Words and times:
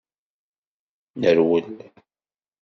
Nerwel. 1.19 1.69